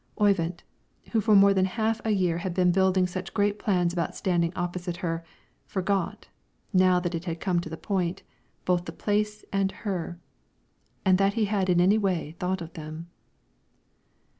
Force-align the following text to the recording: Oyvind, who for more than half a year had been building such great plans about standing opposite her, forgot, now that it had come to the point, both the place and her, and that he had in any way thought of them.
Oyvind, 0.19 0.63
who 1.11 1.21
for 1.21 1.35
more 1.35 1.53
than 1.53 1.65
half 1.65 2.03
a 2.03 2.09
year 2.09 2.39
had 2.39 2.55
been 2.55 2.71
building 2.71 3.05
such 3.05 3.35
great 3.35 3.59
plans 3.59 3.93
about 3.93 4.15
standing 4.15 4.51
opposite 4.55 4.97
her, 5.05 5.23
forgot, 5.67 6.27
now 6.73 6.99
that 6.99 7.13
it 7.13 7.25
had 7.25 7.39
come 7.39 7.59
to 7.59 7.69
the 7.69 7.77
point, 7.77 8.23
both 8.65 8.85
the 8.85 8.93
place 8.93 9.45
and 9.53 9.71
her, 9.85 10.19
and 11.05 11.19
that 11.19 11.35
he 11.35 11.45
had 11.45 11.69
in 11.69 11.79
any 11.79 11.99
way 11.99 12.35
thought 12.39 12.61
of 12.63 12.73
them. 12.73 13.09